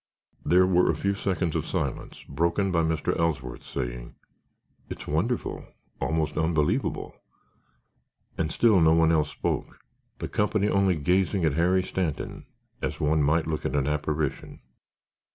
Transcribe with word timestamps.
There 0.43 0.65
were 0.65 0.89
a 0.89 0.95
few 0.95 1.13
seconds 1.13 1.55
of 1.55 1.67
silence, 1.67 2.23
broken 2.27 2.71
by 2.71 2.81
Mr. 2.81 3.15
Ellsworth's 3.19 3.69
saying, 3.69 4.15
"It's 4.89 5.05
wonderful, 5.05 5.63
almost 5.99 6.39
unbelievable." 6.39 7.13
And 8.35 8.51
still 8.51 8.79
no 8.79 8.93
one 8.93 9.11
else 9.11 9.29
spoke, 9.29 9.77
the 10.17 10.27
company 10.27 10.67
only 10.67 10.95
gazing 10.95 11.45
at 11.45 11.53
Harry 11.53 11.83
Stanton, 11.83 12.47
as 12.81 12.99
one 12.99 13.21
might 13.21 13.45
look 13.45 13.63
at 13.63 13.75
an 13.75 13.85
apparition. 13.85 14.61